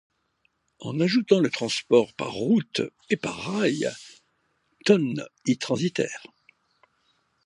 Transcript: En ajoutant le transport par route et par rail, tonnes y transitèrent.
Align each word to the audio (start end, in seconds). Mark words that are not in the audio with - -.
En 0.79 0.99
ajoutant 0.99 1.41
le 1.41 1.51
transport 1.51 2.11
par 2.13 2.31
route 2.33 2.81
et 3.11 3.17
par 3.17 3.37
rail, 3.37 3.87
tonnes 4.83 5.27
y 5.45 5.59
transitèrent. 5.59 6.25